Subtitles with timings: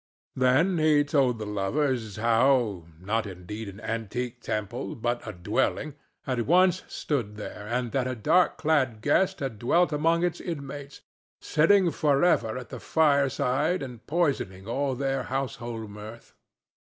[0.35, 7.35] Then he told the lovers, how—not, indeed, an antique temple, but a dwelling—had once stood
[7.35, 11.01] there, and that a dark clad guest had dwelt among its inmates,
[11.39, 16.33] sitting for ever at the fireside and poisoning all their household mirth.